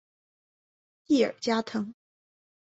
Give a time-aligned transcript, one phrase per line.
[1.05, 1.93] 蒂尔加滕。